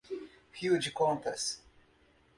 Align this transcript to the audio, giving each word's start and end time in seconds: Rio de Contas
Rio 0.59 0.79
de 0.79 0.89
Contas 0.91 1.61